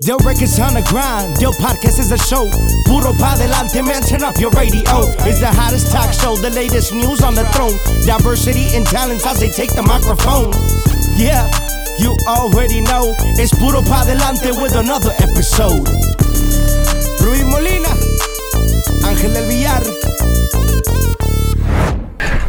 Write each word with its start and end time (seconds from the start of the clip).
Del 0.00 0.18
records 0.18 0.58
on 0.60 0.74
the 0.74 0.82
grind, 0.82 1.36
Del 1.40 1.52
podcast 1.54 1.98
is 1.98 2.12
a 2.12 2.18
show. 2.18 2.44
Puro 2.84 3.12
pa 3.16 3.34
delante, 3.36 3.82
man, 3.82 4.02
turn 4.02 4.22
up 4.22 4.36
your 4.38 4.50
radio. 4.50 4.84
It's 5.24 5.40
the 5.40 5.48
hottest 5.48 5.90
talk 5.90 6.12
show, 6.12 6.36
the 6.36 6.50
latest 6.50 6.92
news 6.92 7.22
on 7.22 7.34
the 7.34 7.44
throne. 7.56 7.72
Diversity 8.04 8.76
and 8.76 8.86
talents 8.86 9.24
as 9.24 9.40
they 9.40 9.48
take 9.48 9.72
the 9.74 9.82
microphone. 9.82 10.52
Yeah, 11.16 11.48
you 11.98 12.14
already 12.28 12.82
know. 12.82 13.16
It's 13.40 13.54
Puro 13.56 13.80
pa 13.80 14.04
delante 14.04 14.52
with 14.60 14.76
another 14.76 15.12
episode. 15.16 15.88
Luis 17.24 17.42
Molina, 17.48 17.88
Ángel 19.08 19.32
del 19.32 19.48
Villar. 19.48 19.82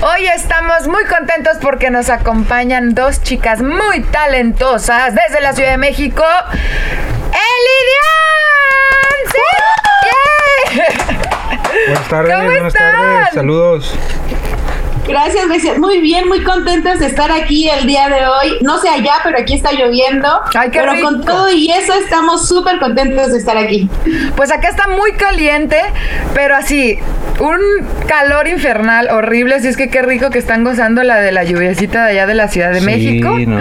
Hoy 0.04 0.28
estamos 0.28 0.88
muy 0.88 1.06
contentos 1.06 1.58
porque 1.62 1.90
nos 1.90 2.10
acompañan 2.10 2.94
dos 2.94 3.24
chicas 3.24 3.62
muy 3.62 4.02
talentosas 4.12 5.16
desde 5.16 5.40
la 5.42 5.54
Ciudad 5.54 5.72
de 5.72 5.78
México. 5.78 6.24
¡Elidian! 7.38 9.14
¡Sí! 9.32 9.40
Buenas 12.10 12.10
tardes, 12.10 12.36
¿Cómo 12.36 12.46
buenas 12.52 12.74
están? 12.74 12.96
tardes, 12.96 13.34
saludos. 13.34 13.96
Gracias, 15.08 15.48
gracias. 15.48 15.78
Muy 15.78 16.00
bien, 16.02 16.28
muy 16.28 16.44
contentos 16.44 17.00
de 17.00 17.06
estar 17.08 17.32
aquí 17.32 17.70
el 17.70 17.86
día 17.88 18.10
de 18.10 18.26
hoy. 18.28 18.58
No 18.62 18.78
sé 18.80 18.90
allá, 18.90 19.16
pero 19.24 19.38
aquí 19.40 19.56
está 19.56 19.72
lloviendo. 19.72 20.28
Ay, 20.54 20.70
qué 20.72 20.80
pero 20.80 20.94
rico. 20.94 21.06
con 21.06 21.26
todo 21.26 21.50
y 21.50 21.70
eso 21.72 21.94
estamos 21.94 22.48
súper 22.48 22.80
contentos 22.80 23.32
de 23.32 23.38
estar 23.38 23.58
aquí. 23.58 23.90
Pues 24.36 24.52
acá 24.52 24.70
está 24.70 24.88
muy 24.88 25.14
caliente, 25.14 25.82
pero 26.34 26.56
así, 26.56 27.00
un 27.40 27.60
calor 28.08 28.48
infernal 28.48 29.10
horrible. 29.12 29.56
Así 29.56 29.68
es 29.68 29.78
que 29.78 29.90
qué 29.90 30.02
rico 30.02 30.30
que 30.30 30.40
están 30.40 30.64
gozando 30.64 31.04
la 31.04 31.20
de 31.22 31.32
la 31.32 31.44
lluviecita 31.44 32.06
de 32.06 32.12
allá 32.12 32.28
de 32.28 32.34
la 32.36 32.48
Ciudad 32.48 32.72
de 32.72 32.80
Sí, 32.80 32.86
México. 32.86 33.38
no. 33.48 33.60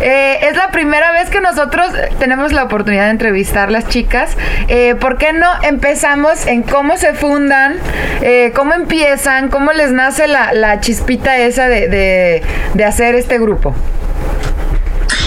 Eh, 0.00 0.38
es 0.48 0.56
la 0.56 0.70
primera 0.70 1.12
vez 1.12 1.30
que 1.30 1.40
nosotros 1.40 1.86
tenemos 2.18 2.52
la 2.52 2.64
oportunidad 2.64 3.04
de 3.04 3.10
entrevistar 3.10 3.70
las 3.70 3.88
chicas. 3.88 4.36
Eh, 4.68 4.94
¿Por 4.98 5.16
qué 5.18 5.32
no 5.32 5.46
empezamos 5.62 6.46
en 6.46 6.62
cómo 6.62 6.96
se 6.96 7.14
fundan, 7.14 7.74
eh, 8.22 8.52
cómo 8.54 8.74
empiezan, 8.74 9.48
cómo 9.48 9.72
les 9.72 9.92
nace 9.92 10.26
la, 10.26 10.52
la 10.52 10.80
chispita 10.80 11.36
esa 11.38 11.68
de, 11.68 11.88
de- 11.88 12.42
de 12.74 12.84
hacer 12.84 13.14
este 13.14 13.38
grupo? 13.38 13.74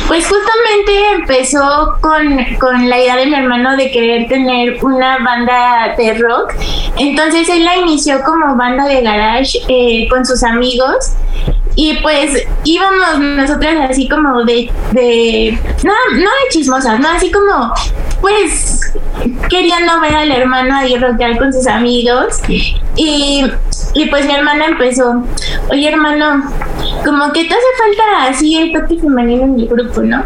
Pues 0.08 0.26
justamente 0.26 1.12
empezó 1.16 1.98
con, 2.02 2.38
con 2.60 2.90
la 2.90 2.98
idea 2.98 3.18
de 3.18 3.26
mi 3.26 3.36
hermano 3.36 3.76
de 3.76 3.92
querer 3.92 4.28
tener 4.28 4.84
una 4.84 5.18
banda 5.18 5.96
de 5.98 6.14
rock. 6.14 6.54
Entonces 6.98 7.50
él 7.50 7.66
la 7.66 7.78
inició 7.78 8.22
como 8.24 8.56
banda 8.56 8.86
de 8.86 9.02
garage 9.02 9.60
eh, 9.68 10.08
con 10.10 10.26
sus 10.26 10.44
amigos. 10.44 11.14
Y 11.76 11.96
pues 12.02 12.44
íbamos 12.64 13.20
nosotras 13.20 13.76
así 13.90 14.08
como 14.10 14.44
de, 14.46 14.72
de 14.94 15.60
no, 15.84 15.94
no 16.14 16.22
de 16.22 16.50
chismosas, 16.50 17.00
no 17.00 17.08
así 17.08 17.30
como 17.30 17.72
pues 18.20 18.94
queriendo 19.50 20.00
ver 20.02 20.16
al 20.16 20.32
hermano 20.32 20.76
ahí 20.76 20.98
rockear 20.98 21.38
con 21.38 21.54
sus 21.54 21.68
amigos. 21.68 22.40
Y, 22.96 23.46
y 23.98 24.06
pues 24.09 24.26
mi 24.26 24.34
hermana 24.36 24.66
empezó, 24.67 25.23
oye 25.72 25.90
hermano, 25.90 26.44
como 27.03 27.34
que 27.34 27.45
te 27.45 27.53
hace 27.53 27.64
falta 27.78 28.30
así 28.30 28.56
el 28.56 28.72
toque 28.72 29.00
femenino 29.00 29.45
en 29.45 29.59
el 29.59 29.67
grupo, 29.67 30.02
¿no? 30.02 30.23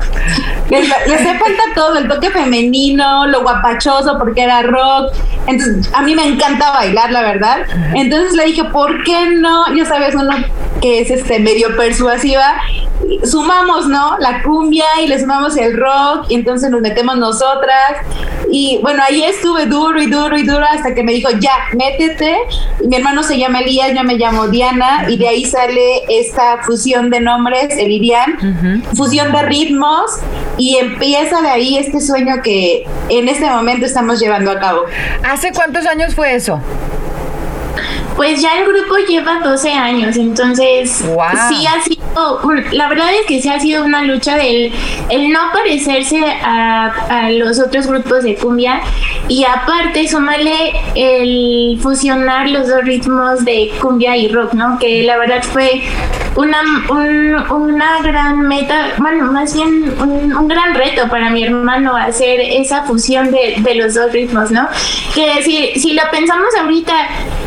Les, 0.80 0.88
les 0.88 1.19
hace 1.19 1.38
falta 1.38 1.64
todo, 1.75 1.97
el 1.97 2.08
toque 2.08 2.30
femenino, 2.30 3.27
lo 3.27 3.41
guapachoso, 3.41 4.17
porque 4.17 4.44
era 4.44 4.61
rock. 4.61 5.13
Entonces, 5.47 5.89
a 5.94 6.02
mí 6.02 6.16
me 6.16 6.25
encanta 6.25 6.72
bailar, 6.72 7.11
la 7.11 7.22
verdad. 7.22 7.66
Entonces 7.94 8.33
le 8.33 8.45
dije, 8.45 8.63
¿por 8.66 9.03
qué 9.03 9.31
no? 9.36 9.75
Ya 9.75 9.86
sabes, 9.86 10.16
uno 10.16 10.33
que 10.81 11.02
es 11.02 11.11
este 11.11 11.39
medio 11.39 11.75
persuasiva, 11.75 12.55
sumamos, 13.23 13.88
¿no? 13.88 14.17
La 14.19 14.41
cumbia 14.41 14.86
y 15.03 15.08
le 15.08 15.19
sumamos 15.19 15.55
el 15.58 15.78
rock, 15.78 16.25
y 16.30 16.36
entonces 16.36 16.69
nos 16.72 16.81
metemos 16.81 17.17
nosotras. 17.17 17.97
Y 18.50 18.80
bueno, 18.81 19.02
ahí 19.08 19.23
estuve 19.23 19.66
duro 19.66 20.02
y 20.02 20.08
duro 20.08 20.38
y 20.38 20.44
duro 20.44 20.66
hasta 20.69 20.94
que 20.94 21.03
me 21.03 21.13
dijo, 21.13 21.30
ya, 21.39 21.53
métete. 21.73 22.35
Y 22.83 22.88
mi 22.88 22.97
hermano 22.97 23.23
se 23.23 23.38
llama 23.38 23.59
Elías, 23.59 23.91
yo 23.95 24.03
me 24.03 24.16
llamo 24.16 24.47
Diana, 24.47 25.06
y 25.08 25.17
de 25.17 25.28
ahí 25.28 25.46
sale 25.46 26.03
esta 26.09 26.63
fusión 26.63 27.09
de 27.09 27.22
nombres, 27.22 27.78
Elidian, 27.78 28.84
fusión 28.96 29.31
de 29.31 29.44
ritmos, 29.44 30.19
y 30.61 30.77
empieza 30.77 31.41
de 31.41 31.49
ahí 31.49 31.77
este 31.79 31.99
sueño 31.99 32.35
que 32.44 32.85
en 33.09 33.27
este 33.27 33.49
momento 33.49 33.88
estamos 33.88 34.19
llevando 34.19 34.51
a 34.51 34.59
cabo. 34.59 34.81
¿Hace 35.23 35.51
cuántos 35.51 35.88
años 35.88 36.13
fue 36.13 36.35
eso? 36.35 36.61
Pues 38.16 38.39
ya 38.44 38.59
el 38.59 38.67
grupo 38.67 38.95
lleva 39.07 39.39
12 39.44 39.72
años, 39.72 40.17
entonces 40.17 41.03
Wow. 41.07 41.23
sí 41.49 41.66
ha 41.66 41.81
sido, 41.81 42.44
la 42.73 42.89
verdad 42.89 43.07
es 43.19 43.25
que 43.25 43.41
sí 43.41 43.49
ha 43.49 43.59
sido 43.59 43.83
una 43.83 44.03
lucha 44.03 44.35
del 44.38 44.72
el 45.09 45.31
no 45.31 45.39
parecerse 45.51 46.19
a, 46.44 46.91
a 47.09 47.31
los 47.31 47.59
otros 47.59 47.88
grupos 47.88 48.22
de 48.23 48.35
cumbia 48.35 48.81
y 49.28 49.43
aparte 49.45 50.07
sumarle 50.07 50.73
el 50.93 51.79
fusionar 51.81 52.49
los 52.49 52.67
dos 52.67 52.83
ritmos 52.83 53.43
de 53.45 53.72
cumbia 53.81 54.16
y 54.16 54.28
rock, 54.28 54.53
¿no? 54.53 54.78
Que 54.78 55.01
la 55.03 55.17
verdad 55.17 55.41
fue 55.41 55.81
una, 56.36 56.62
un- 56.90 57.52
una 57.52 58.02
gran 58.02 58.47
meta, 58.47 58.94
bueno, 58.97 59.31
más 59.31 59.53
bien 59.53 59.94
un, 60.00 60.34
un 60.36 60.47
gran 60.47 60.74
reto 60.75 61.08
para 61.09 61.30
mi 61.30 61.44
hermano 61.44 61.96
hacer 61.96 62.40
esa 62.40 62.84
fusión 62.84 63.31
de, 63.31 63.56
de 63.59 63.75
los 63.75 63.94
dos 63.96 64.12
ritmos, 64.12 64.50
¿no? 64.52 64.68
Que 65.14 65.44
si, 65.44 65.80
si 65.80 65.94
lo 65.94 66.03
pensamos 66.12 66.47
ahorita, 66.59 66.94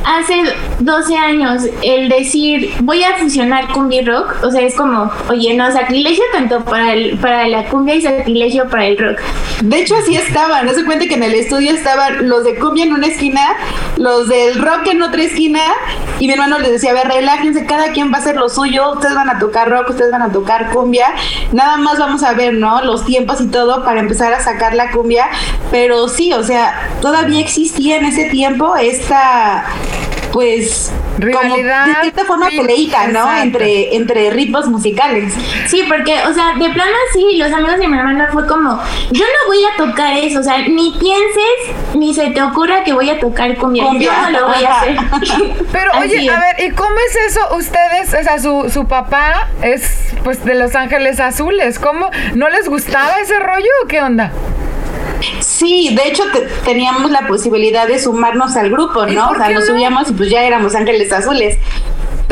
hace 0.04 0.42
12 0.80 1.16
años, 1.16 1.62
el 1.82 2.08
decir 2.08 2.72
voy 2.80 3.02
a 3.02 3.16
fusionar 3.16 3.68
cumbia 3.68 4.02
y 4.02 4.04
rock, 4.04 4.34
o 4.42 4.50
sea, 4.50 4.60
es 4.60 4.74
como, 4.74 5.10
oye, 5.30 5.54
no, 5.54 5.70
sacrilegio 5.72 6.24
tanto 6.32 6.62
para, 6.64 6.92
el, 6.92 7.16
para 7.18 7.48
la 7.48 7.64
cumbia 7.64 7.94
y 7.94 8.02
sacrilegio 8.02 8.68
para 8.68 8.86
el 8.86 8.98
rock. 8.98 9.18
De 9.62 9.78
hecho, 9.80 9.94
así 9.96 10.14
estaban. 10.16 10.66
No 10.66 10.72
se 10.74 10.84
cuenta 10.84 11.06
que 11.06 11.14
en 11.14 11.22
el 11.22 11.34
estudio 11.34 11.70
estaban 11.72 12.28
los 12.28 12.44
de 12.44 12.56
cumbia 12.56 12.84
en 12.84 12.92
una 12.92 13.06
esquina, 13.06 13.40
los 13.96 14.28
del 14.28 14.56
rock 14.60 14.86
en 14.88 15.00
otra 15.02 15.22
esquina, 15.22 15.60
y 16.20 16.26
mi 16.26 16.32
hermano 16.34 16.58
les 16.58 16.72
decía, 16.72 16.90
a 16.90 16.94
ver, 16.94 17.08
relájense, 17.08 17.64
cada 17.64 17.92
quien 17.92 18.12
va 18.12 18.16
a 18.18 18.20
hacer 18.20 18.36
lo 18.36 18.48
suyo, 18.48 18.73
ustedes 18.82 19.14
van 19.14 19.30
a 19.30 19.38
tocar 19.38 19.70
rock, 19.70 19.90
ustedes 19.90 20.10
van 20.10 20.22
a 20.22 20.32
tocar 20.32 20.70
cumbia, 20.70 21.06
nada 21.52 21.76
más 21.76 21.98
vamos 21.98 22.22
a 22.22 22.32
ver, 22.34 22.54
¿no? 22.54 22.82
Los 22.82 23.04
tiempos 23.04 23.40
y 23.40 23.46
todo 23.46 23.84
para 23.84 24.00
empezar 24.00 24.32
a 24.32 24.42
sacar 24.42 24.74
la 24.74 24.90
cumbia, 24.90 25.26
pero 25.70 26.08
sí, 26.08 26.32
o 26.32 26.42
sea, 26.42 26.90
todavía 27.00 27.40
existía 27.40 27.96
en 27.96 28.06
ese 28.06 28.24
tiempo 28.30 28.76
esta 28.76 29.64
pues 30.34 30.90
Rivalidad, 31.18 31.84
como 31.84 31.94
de 31.94 32.00
cierta 32.00 32.24
forma 32.24 32.50
sí, 32.50 32.56
peleita, 32.56 33.06
¿no? 33.06 33.20
exacto. 33.20 33.42
Entre, 33.44 33.94
entre 33.94 34.30
ritmos 34.30 34.66
musicales. 34.66 35.32
Sí, 35.68 35.84
porque, 35.86 36.12
o 36.26 36.34
sea, 36.34 36.54
de 36.58 36.70
plano 36.70 36.90
así, 37.08 37.36
los 37.36 37.52
amigos 37.52 37.78
de 37.78 37.86
mi 37.86 37.96
hermana 37.96 38.28
fue 38.32 38.44
como, 38.48 38.82
yo 39.12 39.24
no 39.24 39.46
voy 39.46 39.58
a 39.64 39.76
tocar 39.76 40.16
eso, 40.16 40.40
o 40.40 40.42
sea, 40.42 40.58
ni 40.58 40.90
pienses, 40.98 41.94
ni 41.94 42.12
se 42.12 42.30
te 42.30 42.42
ocurra 42.42 42.82
que 42.82 42.92
voy 42.92 43.10
a 43.10 43.20
tocar 43.20 43.56
cumbia, 43.58 43.84
Cumbia, 43.84 44.10
yo 44.10 44.30
no 44.32 44.40
lo 44.40 44.48
voy 44.48 44.64
a 44.64 44.80
hacer. 44.80 44.96
Pero 45.72 45.92
Así 45.94 46.16
oye, 46.16 46.26
es. 46.26 46.32
a 46.32 46.40
ver, 46.40 46.68
¿y 46.68 46.70
cómo 46.72 46.96
es 47.08 47.16
eso? 47.30 47.54
Ustedes, 47.54 48.12
o 48.12 48.22
sea, 48.24 48.40
su, 48.40 48.70
su 48.70 48.88
papá 48.88 49.50
es 49.62 50.14
pues 50.24 50.44
de 50.44 50.56
Los 50.56 50.74
Ángeles 50.74 51.20
Azules. 51.20 51.78
¿Cómo? 51.78 52.10
¿No 52.34 52.48
les 52.48 52.68
gustaba 52.68 53.20
ese 53.20 53.38
rollo 53.38 53.70
o 53.84 53.86
qué 53.86 54.00
onda? 54.02 54.32
Sí, 55.40 55.94
de 55.94 56.08
hecho 56.08 56.24
te- 56.32 56.42
teníamos 56.64 57.10
la 57.10 57.26
posibilidad 57.26 57.86
de 57.86 57.98
sumarnos 57.98 58.56
al 58.56 58.70
grupo, 58.70 59.06
¿Y 59.06 59.14
¿no? 59.14 59.30
O 59.30 59.34
sea, 59.36 59.48
nos 59.50 59.64
no? 59.66 59.72
subíamos 59.74 60.10
y 60.10 60.14
pues 60.14 60.30
ya 60.30 60.42
éramos 60.44 60.74
ángeles 60.74 61.12
azules. 61.12 61.58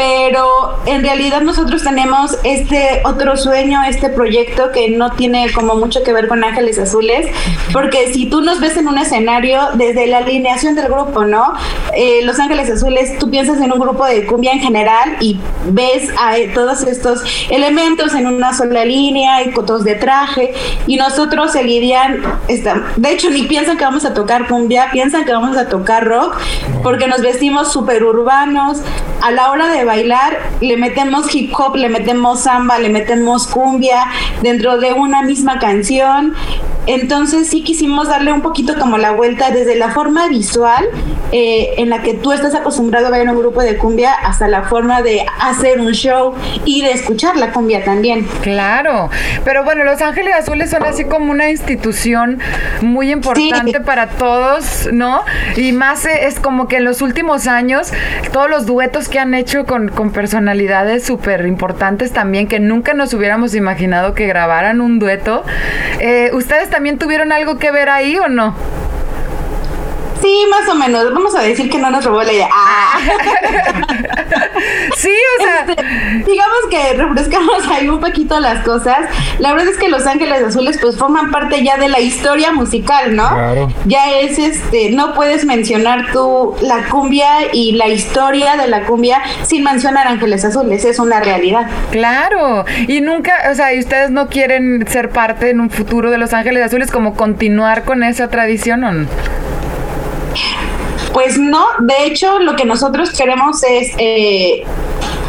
Pero 0.03 0.79
en 0.85 1.05
realidad 1.05 1.43
nosotros 1.43 1.85
tenemos 1.85 2.37
este 2.43 3.03
otro 3.05 3.37
sueño, 3.37 3.85
este 3.85 4.09
proyecto 4.09 4.73
que 4.73 4.91
no 4.91 5.13
tiene 5.13 5.53
como 5.53 5.77
mucho 5.77 6.03
que 6.03 6.13
ver 6.13 6.27
con 6.27 6.43
Ángeles 6.43 6.77
Azules, 6.81 7.29
porque 7.73 8.13
si 8.13 8.27
tú 8.27 8.41
nos 8.41 8.59
ves 8.59 8.77
en 8.77 8.89
un 8.89 8.99
escenario 8.99 9.61
desde 9.75 10.09
la 10.09 10.19
alineación 10.19 10.75
del 10.75 10.89
grupo, 10.89 11.25
¿no? 11.25 11.53
Eh, 11.95 12.23
Los 12.25 12.41
Ángeles 12.41 12.69
Azules, 12.69 13.17
tú 13.21 13.31
piensas 13.31 13.61
en 13.61 13.73
un 13.73 13.79
grupo 13.79 14.05
de 14.05 14.27
cumbia 14.27 14.51
en 14.51 14.59
general 14.59 15.19
y 15.21 15.39
ves 15.67 16.11
a 16.19 16.37
eh, 16.37 16.51
todos 16.53 16.83
estos 16.83 17.23
elementos 17.49 18.13
en 18.15 18.27
una 18.27 18.55
sola 18.55 18.85
línea 18.85 19.45
y 19.45 19.53
cotos 19.53 19.85
de 19.85 19.95
traje 19.95 20.53
y 20.89 20.97
nosotros 20.97 21.55
el 21.55 21.67
Lidian 21.67 22.25
está, 22.49 22.83
de 22.97 23.13
hecho 23.13 23.31
ni 23.31 23.45
piensan 23.45 23.77
que 23.77 23.85
vamos 23.85 24.05
a 24.05 24.15
tocar 24.15 24.49
cumbia, 24.49 24.89
piensan 24.91 25.25
que 25.25 25.33
vamos 25.33 25.57
a 25.57 25.69
tocar 25.69 26.05
rock 26.05 26.41
porque 26.83 27.07
nos 27.07 27.21
vestimos 27.21 27.73
súper 27.73 28.03
urbanos, 28.03 28.81
a 29.23 29.31
la 29.31 29.53
hora 29.53 29.69
de 29.69 29.85
bailar 29.93 30.39
le 30.61 30.77
metemos 30.77 31.35
hip 31.35 31.53
hop, 31.59 31.77
le 31.77 31.89
metemos 31.89 32.41
samba, 32.41 32.79
le 32.79 32.89
metemos 32.89 33.47
cumbia 33.47 34.07
dentro 34.43 34.79
de 34.79 34.93
una 34.93 35.23
misma 35.23 35.59
canción. 35.59 36.35
Entonces 36.87 37.49
sí 37.49 37.63
quisimos 37.63 38.09
darle 38.09 38.33
un 38.33 38.43
poquito 38.43 38.75
como 38.77 38.99
la 38.99 39.13
vuelta 39.13 39.53
desde 39.53 39.77
la 39.77 39.91
forma 39.91 40.27
visual 40.27 40.85
eh, 41.31 41.75
en 41.77 41.91
la 41.91 42.03
que 42.03 42.15
tú 42.15 42.33
estás 42.33 42.57
acostumbrado 42.57 43.07
a 43.07 43.11
ver 43.11 43.29
un 43.29 43.39
grupo 43.39 43.63
de 43.63 43.77
cumbia 43.79 44.13
hasta 44.13 44.49
la 44.49 44.63
forma 44.65 45.01
de 45.01 45.25
hacer 45.41 45.81
un 45.81 45.93
show 45.93 46.35
y 46.65 46.83
de 46.83 46.91
escuchar 46.91 47.37
la 47.37 47.53
cumbia 47.53 47.85
también. 47.85 48.27
Claro, 48.43 49.11
pero 49.45 49.63
bueno, 49.63 49.85
Los 49.85 50.03
Ángeles 50.03 50.35
Azules 50.35 50.71
son 50.71 50.83
así 50.83 51.05
como 51.05 51.31
una 51.31 51.51
institución 51.51 52.41
muy 52.81 53.13
importante 53.13 53.79
Sí. 53.79 53.85
para 53.85 54.09
todos, 54.09 54.89
¿no? 54.93 55.23
Y 55.57 55.71
más 55.71 56.05
eh, 56.05 56.27
es 56.27 56.41
como 56.41 56.67
que 56.67 56.79
en 56.79 56.85
los 56.85 57.01
últimos 57.01 57.47
años, 57.47 57.93
todos 58.33 58.51
los 58.51 58.67
duetos 58.67 59.09
que 59.09 59.21
han 59.21 59.35
hecho 59.35 59.67
con, 59.73 60.13
personalidades 60.13 61.05
súper 61.05 61.47
importantes 61.47 62.13
también 62.13 62.47
que 62.47 62.61
nunca 62.61 62.93
nos 62.93 63.15
hubiéramos 63.15 63.55
imaginado 63.55 64.15
que 64.15 64.27
grabaran 64.27 64.83
un 64.83 64.99
dueto. 64.99 65.45
Eh, 65.99 66.31
¿Ustedes 66.35 66.69
también 66.69 66.99
tuvieron 66.99 67.33
algo 67.33 67.59
que 67.59 67.71
ver 67.71 67.89
ahí 67.89 68.19
o 68.19 68.29
no? 68.29 68.55
Sí, 70.23 70.45
más 70.49 70.69
o 70.69 70.75
menos. 70.77 71.13
Vamos 71.13 71.35
a 71.35 71.43
decir 71.43 71.69
que 71.69 71.79
no 71.79 71.91
nos 71.91 72.05
robó 72.05 72.23
la 72.23 72.33
idea. 72.33 72.49
Ah. 72.53 72.99
sí, 74.97 75.11
o 75.39 75.43
sea. 75.43 75.67
Este, 75.69 75.83
digamos 76.31 76.59
que 76.71 76.95
refrescamos 76.95 77.67
ahí 77.69 77.89
un 77.89 78.01
poquito 78.01 78.39
las 78.39 78.65
cosas. 78.65 79.01
La 79.39 79.53
verdad 79.53 79.69
es 79.69 79.79
que 79.79 79.89
Los 79.89 80.07
Ángeles 80.07 80.43
Azules 80.43 80.79
pues 80.81 80.97
forman 80.97 81.31
parte 81.31 81.63
ya 81.65 81.77
de 81.77 81.89
la 81.89 81.99
historia 82.01 82.53
musical, 82.53 83.17
¿no? 83.17 83.29
Claro. 83.29 83.73
Ya 83.87 84.13
es 84.21 84.39
este, 84.39 84.91
no 84.91 85.13
puedes 85.15 85.45
mencionar 85.45 86.13
tú 86.13 86.55
la 86.61 86.89
cumbia 86.89 87.53
y 87.53 87.73
la 87.73 87.89
historia 87.89 88.57
de 88.57 88.69
la 88.69 88.85
cumbia 88.85 89.23
sin 89.43 89.65
mencionar 89.65 90.07
Ángeles 90.07 90.45
Azules, 90.45 90.85
es 90.85 90.99
una 90.99 91.21
realidad. 91.21 91.69
Claro, 91.91 92.65
y 92.87 93.01
nunca, 93.01 93.35
o 93.51 93.55
sea, 93.55 93.75
¿y 93.75 93.81
ustedes 93.81 94.11
no 94.11 94.29
quieren 94.29 94.87
ser 94.89 95.11
parte 95.11 95.51
en 95.51 95.61
un 95.61 95.71
futuro 95.71 96.11
de 96.11 96.19
Los 96.19 96.33
Ángeles 96.33 96.65
Azules 96.65 96.91
como 96.91 97.15
continuar 97.15 97.85
con 97.85 98.03
esa 98.05 98.29
tradición 98.29 98.85
o 98.85 98.93
no? 98.93 99.09
Pues 101.13 101.39
no, 101.39 101.65
de 101.81 102.07
hecho 102.07 102.39
lo 102.39 102.57
que 102.57 102.65
nosotros 102.65 103.11
queremos 103.11 103.63
es 103.65 103.93
eh, 103.99 104.65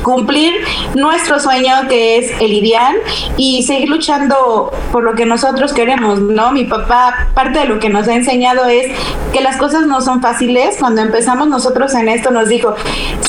cumplir 0.03 0.53
nuestro 0.95 1.39
sueño 1.39 1.87
que 1.87 2.17
es 2.17 2.31
el 2.39 2.53
ideal 2.53 2.95
y 3.37 3.63
seguir 3.63 3.89
luchando 3.89 4.71
por 4.91 5.03
lo 5.03 5.13
que 5.15 5.25
nosotros 5.25 5.73
queremos, 5.73 6.19
¿no? 6.19 6.51
Mi 6.51 6.65
papá, 6.65 7.29
parte 7.33 7.59
de 7.59 7.65
lo 7.65 7.79
que 7.79 7.89
nos 7.89 8.07
ha 8.07 8.13
enseñado 8.13 8.65
es 8.65 8.91
que 9.31 9.41
las 9.41 9.57
cosas 9.57 9.87
no 9.87 10.01
son 10.01 10.21
fáciles. 10.21 10.77
Cuando 10.79 11.01
empezamos 11.01 11.47
nosotros 11.47 11.93
en 11.95 12.09
esto 12.09 12.31
nos 12.31 12.49
dijo, 12.49 12.75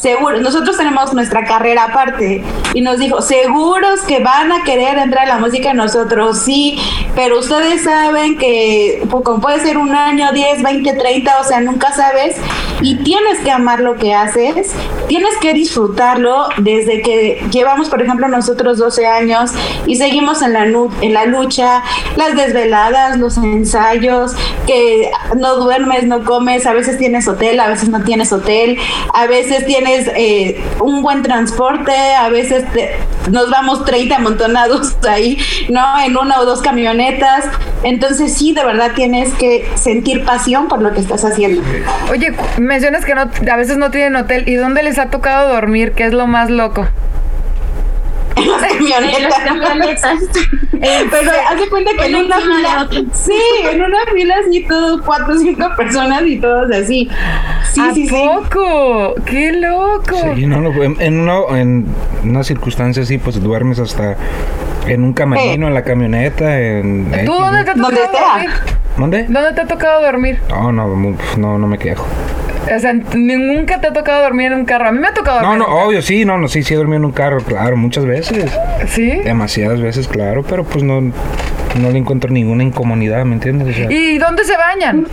seguro, 0.01 0.41
nosotros 0.41 0.77
tenemos 0.77 1.15
nuestra 1.15 1.45
carrera 1.45 1.85
aparte 1.85 2.43
y 2.75 2.81
nos 2.81 2.99
dijo, 2.99 3.23
seguros 3.23 4.01
que 4.03 4.19
van 4.19 4.53
a 4.53 4.65
querer 4.65 4.99
entrar 4.99 5.25
a 5.25 5.35
la 5.35 5.39
música 5.39 5.73
nosotros, 5.75 6.39
sí, 6.39 6.79
pero 7.15 7.39
ustedes 7.39 7.85
saben 7.85 8.37
que 8.37 9.03
pues, 9.11 9.25
puede 9.41 9.61
ser 9.61 9.79
un 9.79 9.95
año, 9.95 10.33
10, 10.33 10.63
20, 10.63 10.93
30, 10.93 11.41
o 11.41 11.45
sea, 11.45 11.61
nunca 11.61 11.93
sabes 11.93 12.37
y 12.81 12.97
tienes 12.97 13.39
que 13.41 13.51
amar 13.51 13.81
lo 13.81 13.97
que 13.97 14.15
haces, 14.15 14.73
tienes 15.09 15.37
que 15.41 15.53
disfrutarlo 15.53 16.49
desde 16.59 17.03
que 17.03 17.47
llevamos, 17.51 17.89
por 17.89 18.03
ejemplo, 18.03 18.29
nosotros 18.29 18.79
12 18.79 19.07
años 19.07 19.53
y 19.87 19.97
seguimos 19.97 20.43
en 20.43 20.53
la, 20.53 20.65
en 20.65 21.15
la 21.15 21.27
lucha, 21.27 21.83
las 22.17 22.35
desveladas, 22.37 23.19
los 23.19 23.37
ensayos, 23.37 24.33
que 24.67 25.11
no 25.37 25.57
duermes, 25.57 26.05
no 26.05 26.25
comes, 26.25 26.67
a 26.67 26.73
veces 26.73 26.99
tienes 26.99 27.29
hotel, 27.29 27.61
a 27.61 27.69
veces 27.69 27.89
no 27.89 28.03
tienes 28.03 28.33
hotel, 28.33 28.79
a 29.13 29.27
veces 29.27 29.67
tienes 29.67 30.11
eh, 30.17 30.63
un 30.81 31.03
buen 31.03 31.23
transporte, 31.23 31.93
a 31.93 32.29
veces 32.29 32.65
nos 33.31 33.51
vamos 33.51 33.85
30 33.85 34.17
amontonados 34.17 34.97
ahí, 35.09 35.39
¿no? 35.69 36.01
En 36.01 36.17
una 36.17 36.41
o 36.41 36.45
dos 36.45 36.61
camionetas. 36.61 37.47
Entonces 37.83 38.35
sí, 38.35 38.53
de 38.53 38.65
verdad 38.65 38.93
tienes 38.95 39.33
que 39.35 39.69
sentir 39.75 40.25
pasión 40.25 40.69
por 40.69 40.81
lo 40.81 40.93
que 40.93 41.01
estás 41.01 41.25
haciendo. 41.25 41.63
Oye, 42.11 42.35
mencionas 42.65 43.05
que 43.05 43.15
no, 43.15 43.23
a 43.23 43.57
veces 43.57 43.77
no 43.77 43.91
tienen 43.91 44.17
hotel. 44.17 44.49
¿Y 44.49 44.55
dónde 44.55 44.83
les 44.83 44.99
ha 44.99 45.11
tocado 45.11 45.53
dormir? 45.53 45.93
¿Qué 45.93 46.05
es 46.05 46.13
lo 46.13 46.27
más 46.27 46.51
loco? 46.51 46.87
En 48.37 49.23
las 49.23 49.39
camionetas. 49.39 50.19
Pero 50.73 51.31
haz 51.49 51.61
de 51.61 51.69
cuenta 51.69 51.93
que 51.99 52.07
en 52.07 52.17
una 52.17 52.37
fila. 52.37 52.89
Sí, 53.13 53.33
en 53.71 53.83
una 53.83 53.99
fila 54.13 54.35
así, 54.45 54.65
todos 54.69 55.03
cuatro 55.03 55.35
o 55.35 55.39
cinco 55.39 55.69
personas 55.77 56.23
y 56.27 56.39
todos 56.41 56.71
así. 56.73 57.09
Sí, 57.73 57.81
¿A 57.81 57.95
sí, 57.95 58.09
poco? 58.09 59.15
¡Qué 59.25 59.53
loco! 59.53 60.35
Sí, 60.35 60.47
no, 60.47 60.83
en, 60.83 61.01
en, 61.01 61.21
una, 61.21 61.61
en 61.61 61.87
una 62.25 62.45
circunstancia 62.45 63.03
así, 63.03 63.19
pues 63.19 63.43
duermes 63.43 63.79
hasta 63.79 64.17
en 64.87 65.05
un 65.05 65.13
camerino, 65.13 65.69
en 65.69 65.75
la 65.75 65.83
camioneta. 65.83 66.61
En, 66.61 67.11
¿Tú 67.25 67.33
dónde 67.33 67.65
te 67.65 67.71
ha 67.71 67.75
tocado 67.75 68.13
dormir? 68.13 68.51
¿Dónde? 68.97 69.25
¿Dónde 69.29 69.53
te 69.53 69.61
ha 69.61 69.67
tocado 69.67 70.03
dormir? 70.03 70.41
No, 70.49 70.73
no, 70.73 71.17
no, 71.37 71.59
no 71.59 71.67
me 71.67 71.79
quejo. 71.79 72.07
O 72.75 72.79
sea, 72.79 72.93
nunca 72.95 73.81
te 73.81 73.89
ha 73.89 73.93
tocado 73.93 74.23
dormir 74.23 74.47
en 74.47 74.55
un 74.55 74.65
carro. 74.65 74.89
A 74.89 74.93
mí 74.93 74.99
me 74.99 75.09
ha 75.09 75.15
tocado 75.15 75.41
No, 75.43 75.49
dormir. 75.49 75.67
no, 75.69 75.75
obvio, 75.85 76.03
sí, 76.03 76.25
no, 76.25 76.39
no, 76.39 76.49
sí, 76.49 76.63
sí 76.63 76.75
he 76.75 76.77
dormido 76.77 76.97
en 76.99 77.05
un 77.05 77.13
carro, 77.13 77.39
claro, 77.43 77.77
muchas 77.77 78.07
veces. 78.07 78.51
¿Sí? 78.89 79.11
Demasiadas 79.25 79.81
veces, 79.81 80.09
claro, 80.09 80.43
pero 80.43 80.65
pues 80.65 80.83
no, 80.83 81.01
no 81.01 81.91
le 81.91 81.99
encuentro 81.99 82.31
ninguna 82.31 82.63
incomodidad, 82.65 83.25
¿me 83.25 83.35
entiendes? 83.35 83.69
O 83.69 83.73
sea, 83.79 83.91
¿Y 83.93 84.19
dónde 84.19 84.45
se 84.45 84.57
bañan? 84.57 85.07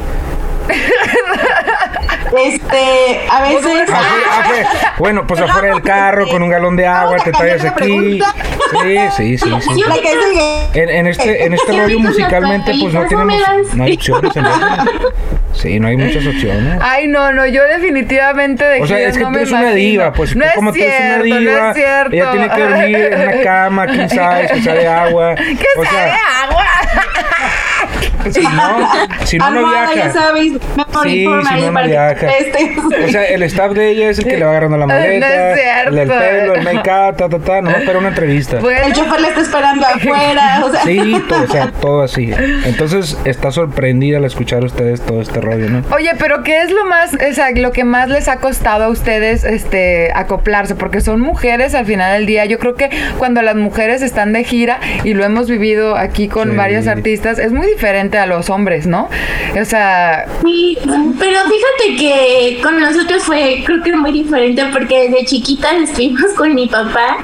Este, 2.37 3.27
a 3.29 3.41
veces. 3.41 3.65
afuera- 3.89 4.39
afuera- 4.39 4.69
bueno, 4.97 5.27
pues 5.27 5.39
afuera 5.41 5.67
del 5.73 5.81
carro 5.81 6.27
con 6.29 6.41
un 6.43 6.49
galón 6.49 6.75
de 6.75 6.87
agua, 6.87 7.17
te 7.23 7.31
tallas 7.31 7.63
aquí. 7.65 8.21
Sí, 8.71 8.97
sí, 9.17 9.37
sí, 9.37 9.49
sí. 9.61 9.83
En, 10.73 10.89
en 10.89 11.07
este, 11.07 11.45
en 11.45 11.53
este 11.53 11.71
¿Qué 11.73 11.81
rollo 11.81 11.99
musicalmente, 11.99 12.73
pues 12.79 12.93
no 12.93 13.05
tenemos, 13.05 13.35
no 13.75 13.83
hay 13.83 13.93
opciones 13.95 14.35
en 14.35 14.43
realidad. 14.45 14.85
Sí, 15.53 15.79
no 15.79 15.87
hay 15.89 15.97
muchas 15.97 16.25
opciones. 16.25 16.79
Ay, 16.81 17.07
no, 17.07 17.33
no, 17.33 17.45
yo 17.45 17.63
definitivamente 17.65 18.63
de 18.63 18.81
O 18.81 18.87
sea, 18.87 18.99
es 18.99 19.17
que 19.17 19.23
no 19.23 19.27
tú 19.27 19.31
me 19.33 19.37
eres 19.41 19.51
una 19.51 19.71
diva, 19.71 20.13
pues 20.13 20.33
no 20.35 20.43
tú 20.43 20.49
es 20.49 20.55
como 20.55 20.71
tú 20.71 20.79
eres 20.79 20.89
una 20.99 21.07
cierto, 21.23 21.23
diva, 21.39 21.51
no 21.61 21.69
es 21.71 21.75
cierto. 21.75 22.15
ella 22.15 22.31
tiene 22.31 22.49
que 22.49 22.61
dormir 22.61 22.95
en 22.97 23.21
una 23.21 23.41
cama, 23.43 23.87
quién 23.87 24.09
sabe, 24.09 24.47
que 24.53 24.61
sale 24.61 24.87
agua. 24.87 25.35
¿Qué 25.35 25.65
o 25.77 25.83
sabe 25.83 25.97
sea, 25.97 26.17
agua? 26.49 26.65
si 28.31 28.41
no, 28.41 28.89
si 29.25 29.37
no, 29.37 29.51
no 29.51 29.57
Almohada, 29.59 29.87
ya 29.89 29.93
viaja. 29.95 30.11
sabes, 30.13 30.51
mejor 30.75 31.03
Sí, 31.03 31.09
si 31.09 31.25
no, 31.25 31.35
no 31.37 31.43
para 31.73 31.85
que 31.85 31.91
viaja. 31.91 32.27
O 33.05 33.11
sea, 33.11 33.23
el 33.25 33.43
staff 33.43 33.71
de 33.73 33.89
ella 33.91 34.09
es 34.09 34.19
el 34.19 34.25
que 34.25 34.37
le 34.37 34.45
va 34.45 34.51
agarrando 34.51 34.77
la 34.77 34.85
No 34.91 34.93
maleta, 34.93 35.51
es 35.53 35.59
cierto. 35.61 35.97
el 36.01 36.07
pelo, 36.09 36.55
el 36.55 36.63
make-up, 36.63 37.17
ta, 37.17 37.29
ta, 37.29 37.39
ta, 37.39 37.61
no 37.61 37.71
para 37.85 37.99
una 37.99 38.09
entrevista. 38.09 38.57
Bueno, 38.59 38.79
El 38.85 38.93
chofer 38.93 39.21
le 39.21 39.27
está 39.29 39.41
esperando 39.41 39.85
afuera, 39.85 40.61
o 40.63 40.71
sea. 40.71 40.81
Sí, 40.83 41.23
todo, 41.27 41.43
o 41.43 41.47
sea, 41.47 41.71
todo 41.81 42.01
así. 42.03 42.31
Entonces, 42.65 43.17
está 43.25 43.51
sorprendida 43.51 44.17
al 44.17 44.25
escuchar 44.25 44.63
ustedes 44.63 45.01
todo 45.01 45.21
este 45.21 45.41
rollo, 45.41 45.69
¿no? 45.69 45.83
Oye, 45.95 46.11
pero 46.17 46.43
¿qué 46.43 46.61
es 46.61 46.71
lo 46.71 46.85
más, 46.85 47.13
o 47.13 47.33
sea, 47.33 47.51
lo 47.51 47.71
que 47.71 47.83
más 47.83 48.09
les 48.09 48.27
ha 48.27 48.37
costado 48.37 48.85
a 48.85 48.87
ustedes 48.89 49.43
este 49.43 50.11
acoplarse? 50.13 50.75
Porque 50.75 51.01
son 51.01 51.19
mujeres 51.21 51.73
al 51.75 51.85
final 51.85 52.13
del 52.17 52.25
día. 52.25 52.45
Yo 52.45 52.59
creo 52.59 52.75
que 52.75 52.89
cuando 53.17 53.41
las 53.41 53.55
mujeres 53.55 54.01
están 54.01 54.33
de 54.33 54.43
gira, 54.43 54.79
y 55.03 55.13
lo 55.13 55.23
hemos 55.23 55.49
vivido 55.49 55.95
aquí 55.95 56.27
con 56.27 56.51
Sí. 56.51 56.55
varios 56.57 56.87
artistas, 56.87 57.39
es 57.39 57.51
muy 57.51 57.67
diferente 57.67 58.10
a 58.17 58.25
los 58.25 58.49
hombres, 58.49 58.87
¿no? 58.87 59.09
O 59.59 59.65
sea, 59.65 60.25
Sí, 60.43 60.77
pero 61.19 61.39
fíjate 61.39 61.97
que 61.97 62.59
con 62.61 62.79
nosotros 62.79 63.23
fue, 63.23 63.63
creo 63.65 63.81
que 63.83 63.95
muy 63.95 64.11
diferente 64.11 64.63
porque 64.71 65.09
desde 65.09 65.25
chiquitas 65.25 65.73
estuvimos 65.75 66.31
con 66.35 66.53
mi 66.55 66.67
papá 66.67 67.17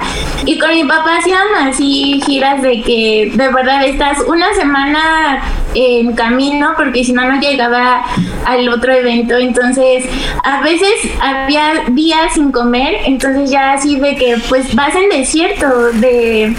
y 0.44 0.58
con 0.58 0.70
mi 0.70 0.84
papá 0.84 1.18
hacían 1.18 1.46
así 1.66 2.20
giras 2.24 2.62
de 2.62 2.82
que 2.82 3.32
de 3.34 3.48
verdad 3.48 3.84
estás 3.84 4.18
una 4.26 4.54
semana 4.54 5.42
en 5.74 6.14
camino 6.14 6.72
porque 6.76 7.04
si 7.04 7.12
no 7.12 7.24
no 7.24 7.40
llegaba 7.40 8.04
al 8.44 8.68
otro 8.68 8.92
evento 8.92 9.36
entonces 9.36 10.04
a 10.44 10.62
veces 10.62 10.92
había 11.20 11.84
días 11.88 12.34
sin 12.34 12.52
comer 12.52 13.00
entonces 13.04 13.50
ya 13.50 13.72
así 13.72 13.98
de 13.98 14.16
que 14.16 14.36
pues 14.48 14.74
vas 14.74 14.94
en 14.94 15.08
desierto 15.10 15.92
de 15.92 16.54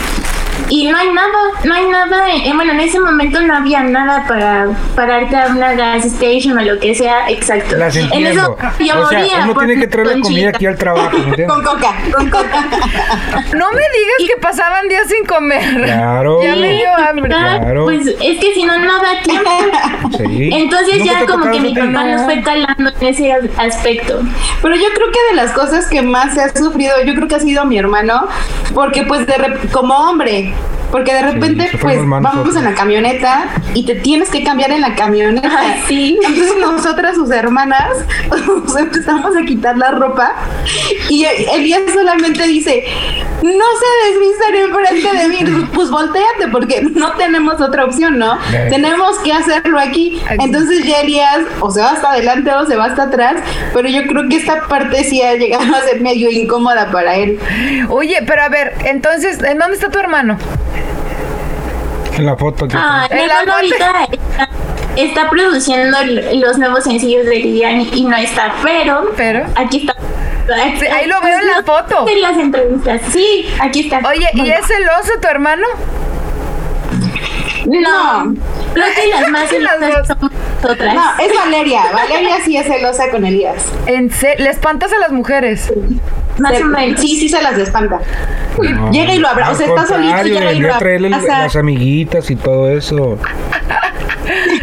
y 0.69 0.87
no 0.87 0.97
hay 0.97 1.11
nada, 1.11 1.29
no 1.63 1.73
hay 1.73 1.87
nada, 1.89 2.29
eh, 2.33 2.51
bueno, 2.53 2.73
en 2.73 2.79
ese 2.81 2.99
momento 2.99 3.41
no 3.41 3.55
había 3.55 3.81
nada 3.83 4.25
para 4.27 4.67
pararte 4.95 5.35
a 5.35 5.47
una 5.47 5.73
gas 5.73 6.05
station 6.05 6.57
o 6.57 6.61
lo 6.61 6.79
que 6.79 6.93
sea, 6.95 7.29
exacto. 7.29 7.75
Las 7.75 7.95
En 7.95 8.27
eso 8.27 8.57
yo 8.79 9.01
O 9.01 9.07
sea, 9.09 9.19
moría 9.19 9.43
uno 9.43 9.53
por 9.53 9.65
tiene 9.65 9.81
que 9.81 9.87
traer 9.87 10.07
la 10.07 10.21
comida 10.21 10.49
aquí 10.49 10.65
al 10.65 10.77
trabajo. 10.77 11.17
Con 11.47 11.63
coca, 11.63 11.95
con 12.15 12.29
coca. 12.29 12.65
no 13.55 13.71
me 13.71 13.81
digas 13.81 14.17
que 14.27 14.41
pasaban 14.41 14.87
días 14.87 15.07
sin 15.07 15.25
comer. 15.25 15.83
Claro. 15.83 16.41
Ya 16.43 16.55
me 16.55 16.73
dio 16.73 16.93
hambre. 16.95 17.29
Claro. 17.29 17.85
Pues 17.85 18.07
es 18.07 18.39
que 18.39 18.53
si 18.53 18.63
no, 18.63 18.77
no 18.79 19.01
da 19.01 19.21
tiempo. 19.23 19.49
Sí. 20.17 20.49
Entonces 20.53 20.99
¿Nunca 20.99 21.13
te 21.13 21.19
ya 21.21 21.25
como 21.25 21.51
que 21.51 21.59
mi 21.59 21.73
papá 21.73 22.03
nos 22.03 22.23
fue 22.23 22.41
calando 22.43 22.91
en 22.99 23.07
ese 23.07 23.31
as- 23.31 23.45
aspecto. 23.57 24.21
Pero 24.61 24.75
yo 24.75 24.87
creo 24.93 25.07
que 25.11 25.19
de 25.31 25.35
las 25.35 25.51
cosas 25.51 25.87
que 25.87 26.01
más 26.01 26.33
se 26.33 26.41
ha 26.41 26.49
sufrido, 26.55 26.93
yo 27.05 27.13
creo 27.15 27.27
que 27.27 27.35
ha 27.35 27.39
sido 27.39 27.65
mi 27.65 27.77
hermano, 27.77 28.27
porque 28.73 29.03
pues 29.03 29.25
de 29.25 29.35
como 29.71 29.95
hombre, 29.95 30.53
porque 30.91 31.13
de 31.13 31.21
repente 31.21 31.69
pues 31.81 31.99
vamos 32.05 32.55
en 32.55 32.63
la 32.63 32.73
camioneta 32.73 33.45
y 33.73 33.85
te 33.85 33.95
tienes 33.95 34.29
que 34.29 34.43
cambiar 34.43 34.71
en 34.71 34.81
la 34.81 34.95
camioneta. 34.95 35.49
Ay, 35.57 35.83
sí. 35.87 36.19
Entonces 36.25 36.57
nosotras, 36.59 37.15
sus 37.15 37.31
hermanas, 37.31 38.05
nos 38.47 38.75
empezamos 38.75 39.35
a 39.35 39.41
quitar 39.43 39.77
la 39.77 39.91
ropa 39.91 40.33
y 41.09 41.25
Elías 41.25 41.81
solamente 41.93 42.43
dice, 42.47 42.85
no 43.41 43.51
se 43.51 44.09
desvisten 44.09 44.55
enfrente 44.55 45.17
de 45.17 45.27
mí, 45.27 45.67
pues 45.73 45.89
volteate 45.89 46.47
porque 46.51 46.81
no 46.81 47.13
tenemos 47.13 47.61
otra 47.61 47.85
opción, 47.85 48.17
¿no? 48.17 48.35
Eh. 48.53 48.67
Tenemos 48.69 49.17
que 49.19 49.33
hacerlo 49.33 49.79
aquí. 49.79 50.21
Aquí. 50.25 50.45
Entonces 50.45 50.85
ya 50.85 51.01
Elías 51.01 51.39
o 51.59 51.71
se 51.71 51.81
va 51.81 51.91
hasta 51.91 52.11
adelante 52.11 52.51
o 52.51 52.65
se 52.65 52.75
va 52.75 52.85
hasta 52.85 53.03
atrás, 53.03 53.35
pero 53.73 53.87
yo 53.87 54.03
creo 54.07 54.27
que 54.27 54.37
esta 54.37 54.67
parte 54.67 55.03
sí 55.03 55.21
ha 55.21 55.35
llegado 55.35 55.75
a 55.75 55.81
ser 55.81 56.01
medio 56.01 56.29
incómoda 56.31 56.91
para 56.91 57.15
él. 57.15 57.39
Oye, 57.89 58.17
pero 58.25 58.43
a 58.43 58.49
ver, 58.49 58.73
entonces, 58.85 59.41
¿en 59.43 59.57
dónde 59.57 59.75
está 59.75 59.89
tu 59.89 59.99
hermano? 59.99 60.37
En 62.19 62.25
la 62.25 62.35
foto 62.35 62.67
que 62.67 62.75
Ah, 62.77 63.07
ahorita 63.09 64.03
está, 64.11 64.49
está 64.97 65.29
produciendo 65.29 65.97
los 66.33 66.57
nuevos 66.57 66.83
sencillos 66.83 67.25
de 67.25 67.35
Lilian 67.37 67.87
y 67.93 68.03
no 68.03 68.17
está, 68.17 68.53
pero, 68.61 69.11
Pero. 69.15 69.45
aquí 69.55 69.77
está. 69.87 69.95
Sí, 70.79 70.85
ahí 70.87 71.07
lo 71.07 71.21
veo 71.21 71.39
en 71.39 71.47
la 71.47 71.63
foto. 71.63 72.05
En 72.09 72.21
las 72.21 72.37
entrevistas. 72.37 73.01
Sí, 73.13 73.47
aquí 73.61 73.81
está. 73.81 73.99
Oye, 74.05 74.27
¿y 74.33 74.49
es 74.49 74.65
celoso 74.67 75.19
tu 75.21 75.27
hermano? 75.29 75.65
No, 77.65 78.33
creo 78.73 78.85
que 78.95 79.07
las 79.09 79.29
más 79.31 79.47
celosas 79.49 80.07
somos 80.07 80.31
nosotras. 80.61 80.93
No, 80.95 81.01
es 81.23 81.35
Valeria. 81.35 81.81
Valeria 81.93 82.37
sí 82.43 82.57
es 82.57 82.65
celosa 82.67 83.09
con 83.11 83.25
Elías. 83.25 83.63
¿En 83.85 84.11
se- 84.11 84.35
¿Le 84.37 84.49
espantas 84.49 84.91
a 84.93 84.97
las 84.99 85.11
mujeres? 85.11 85.71
Más 86.37 86.55
Se- 86.57 86.63
o 86.63 86.67
menos. 86.67 86.99
Sí, 87.01 87.19
sí 87.19 87.27
se 87.29 87.41
las 87.41 87.57
espanta. 87.57 87.99
No, 88.61 88.91
Llega 88.91 89.13
y 89.13 89.19
lo 89.19 89.27
abraza. 89.27 89.51
O 89.51 89.55
sea, 89.55 89.67
está 89.67 89.85
solito, 89.85 90.07
contrario, 90.15 90.33
llega 90.39 90.53
y 90.53 90.59
lo 90.59 90.77
traerle 90.77 91.07
abraza. 91.13 91.43
las 91.43 91.55
amiguitas 91.55 92.29
y 92.31 92.35
todo 92.35 92.69
eso. 92.69 93.17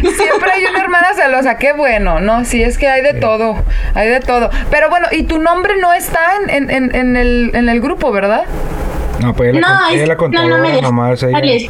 Siempre 0.01 0.51
hay 0.51 0.65
una 0.65 0.79
hermana 0.81 1.07
celosa, 1.13 1.57
qué 1.57 1.73
bueno, 1.73 2.19
¿no? 2.19 2.45
Sí, 2.45 2.63
es 2.63 2.77
que 2.77 2.87
hay 2.87 3.01
de 3.01 3.13
todo, 3.15 3.55
hay 3.93 4.07
de 4.09 4.19
todo. 4.21 4.49
Pero 4.71 4.89
bueno, 4.89 5.07
y 5.11 5.23
tu 5.23 5.39
nombre 5.39 5.73
no 5.81 5.93
está 5.93 6.19
en, 6.41 6.49
en, 6.49 6.69
en, 6.71 6.95
en 6.95 7.17
el, 7.17 7.51
en 7.53 7.67
el 7.69 7.81
grupo, 7.81 8.11
¿verdad? 8.11 8.43
No, 9.19 9.33
pues 9.33 9.49
ella, 9.51 9.59
la, 9.61 9.67
No, 9.67 9.89
ella 9.89 10.01
es, 10.03 10.07
la 10.07 10.15
no, 10.15 10.47
no 10.47 10.57
me 10.59 10.81
nomás. 10.81 11.21
Ella. 11.23 11.69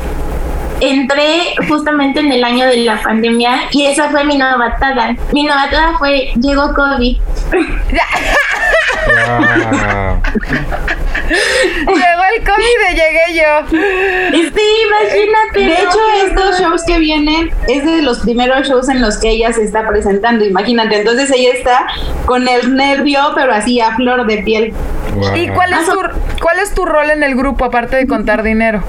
Entré 0.79 1.55
justamente 1.67 2.19
en 2.19 2.31
el 2.31 2.43
año 2.43 2.65
de 2.67 2.77
la 2.77 3.01
pandemia 3.01 3.62
y 3.72 3.86
esa 3.86 4.10
fue 4.10 4.24
mi 4.24 4.38
novatada. 4.38 5.15
Mi 5.31 5.43
novatada 5.43 5.98
fue, 5.98 6.31
llegó 6.36 6.74
COVID. 6.74 7.17
Wow. 9.07 10.22
Llegó 11.88 12.24
el 12.36 12.43
COVID 12.43 12.79
y 12.89 12.96
llegué 12.96 13.25
yo. 13.36 13.67
Sí, 13.69 14.67
imagínate. 14.88 15.60
De 15.60 15.65
¿no? 15.65 15.74
hecho, 15.74 16.00
estos 16.25 16.60
shows 16.60 16.84
que 16.86 17.00
vienen 17.00 17.51
es 17.67 17.86
de 17.86 18.01
los 18.01 18.19
primeros 18.19 18.67
shows 18.67 18.89
en 18.89 19.01
los 19.01 19.17
que 19.17 19.29
ella 19.29 19.51
se 19.53 19.63
está 19.63 19.88
presentando, 19.88 20.46
imagínate. 20.46 21.00
Entonces 21.00 21.31
ella 21.31 21.51
está 21.53 21.88
con 22.25 22.48
el 22.48 22.75
nervio, 22.75 23.19
pero 23.36 23.53
así 23.53 23.79
a 23.81 23.96
flor 23.96 24.25
de 24.25 24.38
piel. 24.43 24.74
Wow. 25.15 25.36
¿Y 25.36 25.50
cuál 25.50 25.74
es, 25.74 25.86
tu, 25.86 26.00
cuál 26.41 26.60
es 26.60 26.74
tu 26.74 26.86
rol 26.86 27.10
en 27.10 27.24
el 27.24 27.36
grupo, 27.36 27.65
aparte 27.65 27.96
de 27.98 28.07
contar 28.07 28.43
dinero? 28.43 28.84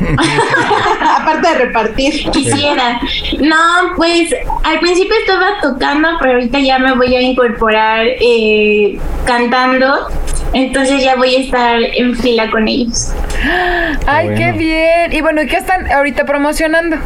Aparte 1.16 1.48
de 1.48 1.54
repartir. 1.66 2.30
Quisiera. 2.30 3.00
No, 3.38 3.94
pues 3.96 4.34
al 4.64 4.80
principio 4.80 5.14
estaba 5.20 5.60
tocando, 5.60 6.08
pero 6.20 6.34
ahorita 6.34 6.58
ya 6.60 6.78
me 6.78 6.94
voy 6.94 7.14
a 7.14 7.20
incorporar 7.20 8.06
eh, 8.20 8.98
cantando. 9.24 10.08
Entonces 10.52 11.02
ya 11.04 11.14
voy 11.14 11.34
a 11.36 11.40
estar 11.40 11.80
en 11.80 12.16
fila 12.16 12.50
con 12.50 12.66
ellos. 12.66 13.12
Ay, 14.06 14.28
qué 14.36 14.52
bueno. 14.52 14.58
bien. 14.58 15.12
Y 15.12 15.20
bueno, 15.20 15.42
¿y 15.42 15.46
qué 15.46 15.56
están 15.56 15.90
ahorita 15.90 16.24
promocionando? 16.24 16.96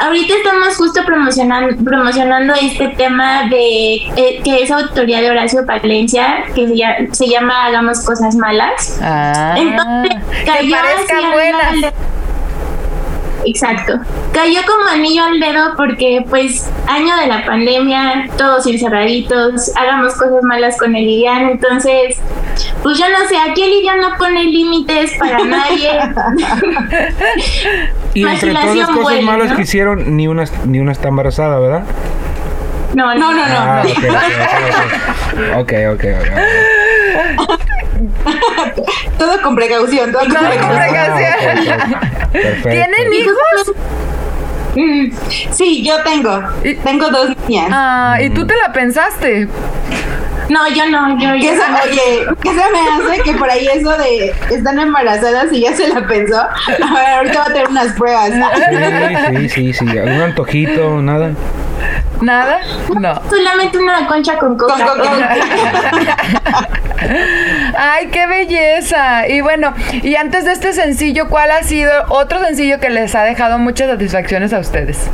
Ahorita 0.00 0.34
estamos 0.34 0.76
justo 0.78 1.04
promocionando, 1.04 1.84
promocionando 1.84 2.54
este 2.54 2.88
tema 2.88 3.48
de 3.50 3.96
eh, 4.16 4.40
que 4.42 4.62
es 4.62 4.70
autoría 4.70 5.20
de 5.20 5.30
Horacio 5.30 5.66
Palencia, 5.66 6.44
que 6.54 6.68
se 6.68 6.76
llama, 6.76 6.94
se 7.12 7.28
llama 7.28 7.66
Hagamos 7.66 8.02
Cosas 8.02 8.34
Malas. 8.34 8.98
Ah, 9.02 9.54
Entonces, 9.58 10.16
cayó 10.46 10.76
al. 10.76 11.92
Exacto. 13.44 13.98
Cayó 14.32 14.60
como 14.66 14.88
anillo 14.88 15.24
al 15.24 15.38
dedo 15.38 15.74
porque 15.76 16.24
pues 16.30 16.70
año 16.86 17.16
de 17.16 17.26
la 17.26 17.44
pandemia, 17.44 18.30
todos 18.38 18.66
encerraditos, 18.66 19.76
hagamos 19.76 20.14
cosas 20.14 20.42
malas 20.42 20.78
con 20.78 20.96
el 20.96 21.04
Lilian, 21.04 21.50
entonces 21.50 22.18
pues 22.82 22.98
yo 22.98 23.04
no 23.08 23.28
sé, 23.28 23.36
aquí 23.38 23.62
el 23.62 23.70
Lilian 23.70 24.00
no 24.00 24.16
pone 24.18 24.44
límites 24.44 25.12
para 25.18 25.44
nadie. 25.44 25.90
Y 28.12 28.26
entre 28.26 28.52
todas 28.52 28.76
las 28.76 28.88
cosas 28.88 29.22
malas 29.22 29.50
¿no? 29.50 29.56
que 29.56 29.62
hicieron, 29.62 30.16
ni 30.16 30.26
una, 30.26 30.44
ni 30.64 30.80
una 30.80 30.90
está 30.92 31.08
embarazada, 31.08 31.60
¿verdad? 31.60 31.84
No, 32.94 33.14
No, 33.14 33.32
no, 33.32 33.46
no. 33.46 33.54
Ah, 33.56 33.84
ok, 33.86 33.98
ok, 35.60 35.72
ok, 35.92 35.94
ok, 35.94 36.04
ok, 37.38 37.50
ok. 38.76 38.88
Todo 39.16 39.40
con 39.42 39.54
precaución, 39.54 40.10
todo 40.10 40.22
con 40.22 40.32
Todo 40.32 40.42
con 40.42 40.76
precaución. 40.76 41.78
Ah. 41.78 42.10
¿Tienen 42.62 43.12
hijos? 43.12 43.72
Mm, 44.74 45.12
Sí, 45.52 45.84
yo 45.84 46.02
tengo. 46.02 46.40
Tengo 46.82 47.10
dos 47.10 47.30
niñas. 47.46 47.68
Ah, 47.72 48.18
¿y 48.20 48.30
tú 48.30 48.46
te 48.46 48.56
la 48.56 48.72
pensaste? 48.72 49.46
No, 50.50 50.68
yo 50.68 50.86
no, 50.90 51.18
yo, 51.18 51.32
¿Qué 51.32 51.42
yo 51.46 51.52
se, 51.52 51.88
oye, 51.90 52.26
¿qué 52.42 52.48
se 52.50 52.54
me 52.54 53.10
hace 53.12 53.22
que 53.22 53.32
por 53.34 53.48
ahí 53.48 53.66
eso 53.72 53.90
de 53.96 54.34
están 54.50 54.78
embarazadas 54.80 55.46
y 55.52 55.60
ya 55.62 55.74
se 55.74 55.88
la 55.88 56.06
pensó? 56.06 56.40
A 56.40 56.94
ver, 56.94 57.06
ahorita 57.18 57.38
va 57.38 57.44
a 57.44 57.52
tener 57.52 57.68
unas 57.68 57.92
pruebas. 57.94 58.30
Sí, 58.30 59.48
sí, 59.48 59.72
sí, 59.72 59.72
sí. 59.88 59.98
¿Algún 59.98 60.20
antojito? 60.20 61.00
Nada. 61.00 61.30
¿Nada? 62.20 62.58
No. 62.98 63.22
solamente 63.30 63.78
una 63.78 64.06
concha 64.06 64.36
con 64.38 64.58
Con- 64.58 64.68
coca. 64.70 64.86
con- 64.86 64.98
con- 65.08 66.66
Ay, 67.78 68.08
qué 68.08 68.26
belleza. 68.26 69.26
Y 69.28 69.40
bueno, 69.40 69.72
y 70.02 70.16
antes 70.16 70.44
de 70.44 70.52
este 70.52 70.72
sencillo, 70.72 71.28
¿cuál 71.28 71.50
ha 71.50 71.62
sido 71.62 71.90
otro 72.08 72.40
sencillo 72.44 72.78
que 72.80 72.90
les 72.90 73.14
ha 73.14 73.22
dejado 73.22 73.58
muchas 73.58 73.88
satisfacciones 73.88 74.52
a 74.52 74.58
ustedes? 74.58 75.08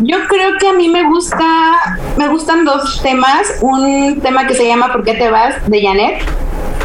Yo 0.00 0.16
creo 0.28 0.56
que 0.58 0.68
a 0.68 0.72
mí 0.74 0.88
me 0.88 1.04
gusta, 1.04 1.98
me 2.16 2.28
gustan 2.28 2.64
dos 2.64 3.02
temas. 3.02 3.58
Un 3.60 4.20
tema 4.20 4.46
que 4.46 4.54
se 4.54 4.66
llama 4.66 4.92
¿Por 4.92 5.02
qué 5.02 5.14
te 5.14 5.28
vas? 5.28 5.68
de 5.68 5.82
Janet, 5.82 6.22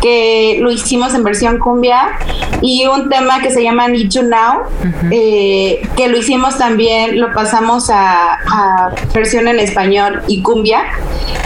que 0.03 0.57
lo 0.59 0.69
hicimos 0.69 1.15
en 1.15 1.23
versión 1.23 1.59
cumbia, 1.59 2.09
y 2.61 2.85
un 2.87 3.09
tema 3.09 3.39
que 3.39 3.49
se 3.51 3.63
llama 3.63 3.87
Need 3.87 4.09
You 4.09 4.23
Now, 4.23 4.63
eh, 5.11 5.81
que 5.95 6.09
lo 6.09 6.17
hicimos 6.17 6.57
también, 6.57 7.21
lo 7.21 7.33
pasamos 7.33 7.89
a, 7.89 8.33
a 8.33 8.91
versión 9.13 9.47
en 9.47 9.59
español 9.59 10.21
y 10.27 10.41
cumbia. 10.41 10.83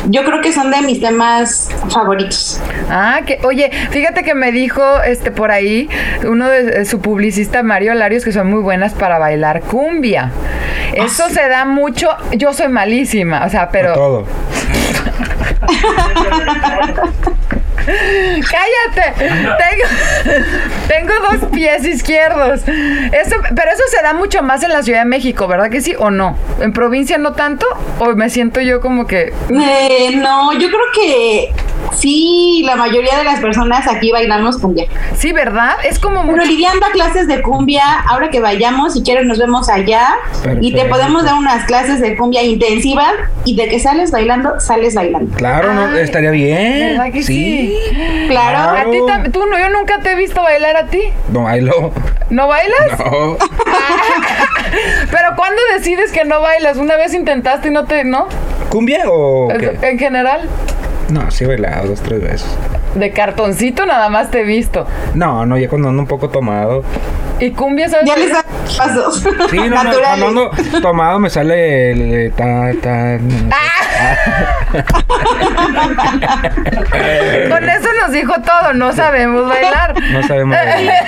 Yo 0.08 0.24
creo 0.26 0.42
que 0.42 0.52
son 0.52 0.72
de 0.72 0.82
mis 0.82 1.00
temas 1.00 1.70
favoritos. 1.90 2.60
Ah, 2.90 3.20
que, 3.28 3.40
oye, 3.44 3.70
fíjate 3.92 4.24
que 4.24 4.34
me 4.34 4.52
dijo 4.52 4.82
este 5.04 5.30
por 5.30 5.52
ahí 5.52 5.88
uno 6.28 6.50
de, 6.50 6.64
de 6.64 6.86
su 6.86 7.00
publicista 7.00 7.62
Mario 7.62 7.94
Larios 7.94 8.24
que 8.24 8.32
son 8.32 8.50
muy 8.50 8.62
buenas 8.62 8.96
para 8.96 9.20
bailar 9.20 9.62
cumbia. 9.62 10.32
Eso 10.96 11.30
se 11.30 11.48
da 11.48 11.66
mucho, 11.66 12.10
yo 12.32 12.54
soy 12.54 12.70
malísima, 12.70 13.46
o 13.46 13.50
sea, 13.50 13.70
pero 13.70 13.94
Todo. 13.94 14.26
cállate. 18.50 19.25
Tengo, 19.25 20.46
tengo 20.88 21.13
dos 21.32 21.50
pies 21.51 21.86
izquierdos. 21.86 22.62
Eso, 22.68 23.36
pero 23.56 23.72
eso 23.72 23.84
se 23.89 24.01
da 24.04 24.13
mucho 24.13 24.42
más 24.44 24.63
en 24.63 24.70
la 24.74 24.84
Ciudad 24.84 25.00
de 25.00 25.06
México, 25.06 25.48
¿verdad 25.48 25.70
que 25.70 25.82
sí 25.82 25.94
o 25.98 26.12
no? 26.12 26.38
En 26.60 26.74
provincia 26.74 27.18
no 27.18 27.34
tanto 27.34 27.66
o 28.00 28.08
me 28.16 28.30
siento 28.30 28.62
yo 28.62 28.82
como 28.82 29.06
que 29.08 29.34
Eh, 29.50 30.16
no, 30.16 30.54
yo 30.54 30.68
creo 30.68 30.92
que 30.94 31.51
sí, 31.94 32.63
la 32.65 32.75
mayoría 32.75 33.17
de 33.17 33.24
las 33.24 33.39
personas 33.39 33.88
aquí 33.88 34.12
bailamos 34.12 34.58
cumbia. 34.58 34.86
sí, 35.15 35.32
¿verdad? 35.32 35.75
Es 35.84 36.00
como 36.00 36.24
Bueno, 36.24 36.34
mucho 36.38 36.46
Lilian 36.46 36.79
da 36.79 36.89
clases 36.91 37.27
de 37.27 37.41
cumbia. 37.41 37.84
Ahora 38.08 38.29
que 38.29 38.39
vayamos, 38.39 38.94
si 38.94 39.03
quieres, 39.03 39.25
nos 39.25 39.38
vemos 39.38 39.70
allá. 39.70 40.15
Y 40.62 40.74
te 40.74 40.86
podemos 40.86 41.24
dar 41.24 41.36
unas 41.36 41.65
clases 41.65 42.00
de 42.01 42.15
cumbia 42.15 42.44
intensivas. 42.44 43.13
Y 43.46 43.56
de 43.56 43.67
que 43.70 43.79
sales 43.79 44.12
bailando, 44.12 44.60
sales 44.60 44.94
bailando. 44.96 45.36
Claro, 45.36 45.74
no, 45.74 45.96
estaría 45.98 46.32
bien. 46.32 46.98
¿Verdad 46.98 47.12
que 47.12 47.24
sí? 47.24 47.77
Claro. 48.27 48.77
A 48.77 48.91
ti 48.91 49.00
tú 49.32 49.46
no, 49.46 49.58
yo 49.58 49.70
nunca 49.70 50.00
te 50.00 50.12
he 50.12 50.15
visto 50.15 50.41
bailar 50.41 50.75
a 50.75 50.88
ti. 50.88 51.01
No 51.32 51.44
bailo. 51.44 51.91
¿No 52.29 52.48
bailas? 52.48 53.00
No. 53.00 53.38
Pero 55.12 55.36
¿cuándo 55.36 55.62
decides 55.74 56.12
que 56.12 56.25
no 56.25 56.41
bailas? 56.41 56.77
Una 56.77 56.96
vez 56.98 57.13
intentaste 57.13 57.70
y 57.70 57.72
no 57.72 57.86
te, 57.86 58.03
¿no? 58.03 58.27
¿Cumbia 58.70 59.03
o 59.08 59.48
qué? 59.48 59.77
En 59.82 59.98
general, 59.98 60.50
No, 61.10 61.30
sí 61.32 61.46
he 61.46 61.48
bailado 61.48 61.88
dos, 61.90 62.02
tres 62.02 62.22
veces. 62.22 62.46
de 62.96 63.12
cartoncito 63.12 63.86
nada 63.86 64.10
más 64.10 64.30
te 64.32 64.42
he 64.42 64.44
visto. 64.44 64.86
No, 65.14 65.46
no, 65.46 65.58
ya 65.58 65.70
cuando 65.70 65.90
ando 65.90 66.02
un 66.02 66.08
poco 66.08 66.30
tomado. 66.30 66.84
Y 67.40 67.52
cumbia, 67.52 67.88
¿sabes? 67.88 68.08
Ya 68.08 68.18
les 68.18 68.32
da 68.32 68.44
pasos. 68.78 69.24
Sí, 69.50 69.58
no, 69.58 69.70
no, 69.70 69.70
naturales. 69.84 70.24
cuando 70.24 70.52
ando 70.52 70.82
tomado 70.82 71.20
me 71.20 71.30
sale 71.30 71.92
el 71.92 72.34
ta, 72.34 72.72
ta. 72.82 73.18
Con 77.50 77.70
eso 77.70 77.90
nos 78.02 78.12
dijo 78.12 78.34
todo, 78.42 78.74
no 78.74 78.92
sabemos 78.94 79.48
bailar. 79.48 79.94
No 80.12 80.24
sabemos 80.24 80.58
bailar. 80.66 81.06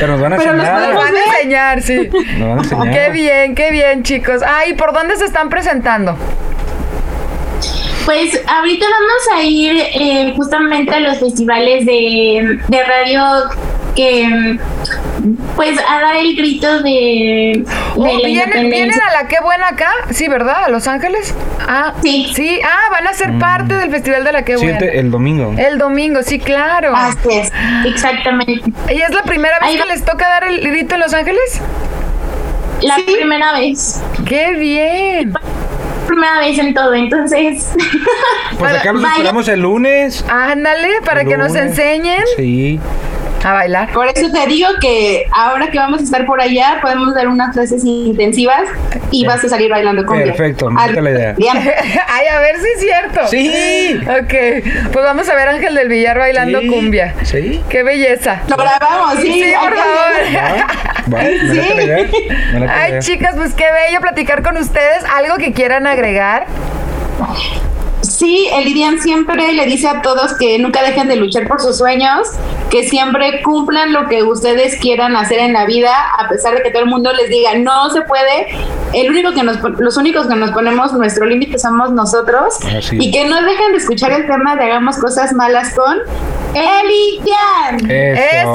Pero 0.00 0.12
nos 0.12 0.20
van 0.20 0.32
a 0.32 0.36
Pero 0.36 0.54
nos 0.54 0.64
Nos 0.64 0.72
enseñar. 0.72 0.94
van 0.94 1.14
a 1.14 1.34
enseñar, 1.34 1.82
sí. 1.82 2.10
Nos 2.38 2.48
van 2.48 2.58
a 2.58 2.62
enseñar. 2.62 2.90
Qué 2.94 3.10
bien, 3.10 3.54
qué 3.54 3.70
bien, 3.70 4.02
chicos. 4.02 4.42
Ay, 4.46 4.74
¿por 4.74 4.92
dónde 4.92 5.16
se 5.16 5.24
están 5.24 5.48
presentando? 5.48 6.16
Pues 8.04 8.40
ahorita 8.46 8.84
vamos 8.86 9.38
a 9.38 9.42
ir 9.44 9.76
eh, 9.78 10.32
justamente 10.36 10.92
a 10.94 11.00
los 11.00 11.18
festivales 11.18 11.86
de, 11.86 12.58
de 12.68 12.84
radio 12.84 13.24
que 13.94 14.26
mm, 14.26 14.58
pues 15.54 15.78
a 15.78 16.00
dar 16.00 16.16
el 16.16 16.34
grito 16.34 16.82
de, 16.82 17.62
de 17.62 17.64
Oh, 17.94 18.04
la 18.04 18.10
¿vienen, 18.16 18.24
¿Vienen 18.24 18.44
independencia. 18.46 19.02
a 19.06 19.22
la 19.22 19.28
Qué 19.28 19.36
Buena 19.42 19.68
acá? 19.68 19.90
Sí, 20.10 20.26
¿verdad? 20.28 20.64
¿A 20.64 20.68
Los 20.70 20.88
Ángeles? 20.88 21.34
Ah, 21.60 21.92
Sí. 22.02 22.32
Sí, 22.34 22.58
ah, 22.64 22.88
van 22.90 23.06
a 23.06 23.12
ser 23.12 23.38
parte 23.38 23.74
del 23.74 23.90
Festival 23.90 24.24
de 24.24 24.32
la 24.32 24.44
Qué 24.44 24.56
Buena. 24.56 24.78
El 24.78 25.10
domingo. 25.10 25.54
El 25.56 25.78
domingo, 25.78 26.22
sí, 26.22 26.38
claro. 26.40 26.92
Así 26.96 27.28
es. 27.30 27.52
Exactamente. 27.86 28.62
¿Y 28.92 29.00
es 29.00 29.10
la 29.14 29.22
primera 29.22 29.58
vez 29.60 29.68
Ahí 29.68 29.74
que 29.76 29.80
va. 29.82 29.86
les 29.86 30.04
toca 30.04 30.26
dar 30.28 30.44
el 30.44 30.60
grito 30.60 30.94
en 30.94 31.00
Los 31.02 31.12
Ángeles? 31.14 31.60
La 32.80 32.96
Sí. 32.96 33.02
primera 33.14 33.52
vez. 33.52 34.02
¡Qué 34.26 34.52
bien! 34.54 35.34
Primera 36.12 36.38
vez 36.38 36.58
en 36.58 36.74
todo, 36.74 36.94
entonces. 36.94 37.72
Pues 38.58 38.76
acá 38.76 38.92
los 38.92 39.02
esperamos 39.02 39.48
el 39.48 39.60
lunes. 39.60 40.24
Ándale, 40.28 41.00
para 41.04 41.22
El 41.22 41.28
que 41.28 41.36
nos 41.36 41.54
enseñen 41.54 42.22
Sí. 42.36 42.78
A 43.44 43.52
bailar. 43.52 43.92
Por 43.92 44.06
eso 44.06 44.30
te 44.30 44.46
digo 44.46 44.68
que 44.80 45.26
ahora 45.32 45.70
que 45.70 45.78
vamos 45.78 46.00
a 46.00 46.04
estar 46.04 46.24
por 46.26 46.40
allá, 46.40 46.78
podemos 46.80 47.14
dar 47.14 47.28
unas 47.28 47.52
clases 47.52 47.84
intensivas 47.84 48.62
y 49.10 49.24
vas 49.26 49.42
a 49.44 49.48
salir 49.48 49.70
bailando 49.70 50.04
con 50.06 50.18
Perfecto, 50.22 50.70
me 50.70 50.82
gusta 50.84 51.00
la 51.00 51.10
idea. 51.10 51.34
Ay, 52.08 52.26
a 52.28 52.38
ver 52.40 52.56
si 52.60 52.66
es 52.66 52.80
cierto. 52.80 53.26
Sí. 53.28 54.00
Ok, 54.06 54.62
pues 54.92 55.04
vamos 55.04 55.28
a 55.28 55.34
ver 55.34 55.48
a 55.48 55.50
Ángel 55.52 55.74
del 55.74 55.88
Villar 55.88 56.18
bailando 56.18 56.60
Sí. 56.60 56.66
cumbia. 56.68 57.14
Sí. 57.22 57.62
Qué 57.68 57.82
belleza. 57.82 58.42
Lo 58.48 58.56
grabamos, 58.56 59.16
sí. 59.20 59.32
Sí, 59.32 59.52
por 59.60 59.74
favor. 59.76 60.12
hacer- 60.20 60.36
Va, 61.08 61.16
va, 61.16 61.22
me 61.22 61.54
late 61.54 61.74
la 61.74 61.82
idea. 61.82 61.96
Me 62.52 62.60
late 62.60 62.66
la 62.66 62.74
Ay, 62.82 62.92
chicas, 63.00 63.34
pues 63.36 63.54
qué 63.54 63.64
bello 63.64 64.00
platicar 64.00 64.42
con 64.42 64.56
ustedes. 64.56 65.04
¿Algo 65.14 65.36
que 65.38 65.52
quieran 65.52 65.86
agregar? 65.86 66.46
Sí, 68.02 68.48
el 68.52 68.64
Lidian 68.64 69.00
siempre 69.00 69.52
le 69.52 69.64
dice 69.66 69.88
a 69.88 70.02
todos 70.02 70.34
que 70.36 70.58
nunca 70.58 70.82
dejen 70.82 71.08
de 71.08 71.16
luchar 71.16 71.46
por 71.46 71.60
sus 71.60 71.78
sueños, 71.78 72.28
que 72.70 72.88
siempre 72.88 73.42
cumplan 73.42 73.92
lo 73.92 74.08
que 74.08 74.22
ustedes 74.24 74.76
quieran 74.76 75.14
hacer 75.16 75.38
en 75.38 75.52
la 75.52 75.66
vida, 75.66 75.94
a 76.18 76.28
pesar 76.28 76.54
de 76.54 76.62
que 76.62 76.70
todo 76.70 76.82
el 76.82 76.88
mundo 76.88 77.12
les 77.12 77.28
diga 77.30 77.54
no 77.54 77.90
se 77.90 78.02
puede. 78.02 78.48
El 78.92 79.08
único 79.10 79.32
que 79.32 79.42
nos, 79.42 79.56
pon- 79.58 79.76
los 79.78 79.96
únicos 79.96 80.26
que 80.26 80.34
nos 80.34 80.50
ponemos 80.50 80.92
nuestro 80.92 81.24
límite 81.26 81.58
somos 81.58 81.92
nosotros 81.92 82.56
Así 82.76 82.98
y 83.00 83.08
es. 83.08 83.14
que 83.16 83.24
no 83.28 83.40
dejen 83.42 83.72
de 83.72 83.78
escuchar 83.78 84.10
el 84.12 84.26
tema 84.26 84.56
de 84.56 84.64
hagamos 84.64 84.98
cosas 84.98 85.32
malas 85.32 85.72
con 85.74 85.96
el 86.54 86.88
Lidian. 86.88 87.90
Eso, 87.90 88.52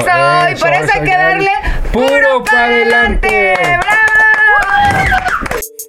y 0.52 0.54
por 0.60 0.72
eso 0.72 0.92
hay 0.94 1.00
que 1.04 1.10
darle 1.16 1.50
puro 1.92 2.44
para 2.44 2.64
adelante. 2.66 3.54
¡Bravo! 3.58 3.87